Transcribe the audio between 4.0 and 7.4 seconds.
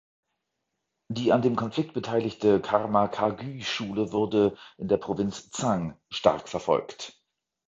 wurde in der Provinz Tsang stark verfolgt.